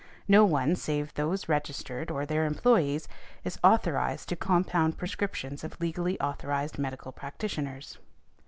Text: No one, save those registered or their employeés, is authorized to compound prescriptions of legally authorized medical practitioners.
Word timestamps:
No 0.27 0.45
one, 0.45 0.75
save 0.75 1.13
those 1.13 1.47
registered 1.47 2.09
or 2.09 2.25
their 2.25 2.49
employeés, 2.49 3.05
is 3.43 3.59
authorized 3.63 4.29
to 4.29 4.35
compound 4.35 4.97
prescriptions 4.97 5.63
of 5.63 5.79
legally 5.79 6.19
authorized 6.19 6.79
medical 6.79 7.11
practitioners. 7.11 7.99